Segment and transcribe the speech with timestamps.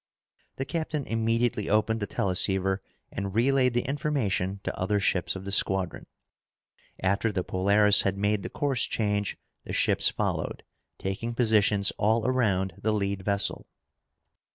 [0.55, 5.51] The captain immediately opened the teleceiver and relayed the information to other ships of the
[5.51, 6.07] squadron.
[7.03, 10.63] After the Polaris had made the course change, the ships followed,
[10.97, 13.67] taking positions all around the lead vessel.